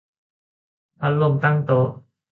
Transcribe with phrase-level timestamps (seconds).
[0.99, 1.87] พัดลมตั้งโต๊ะ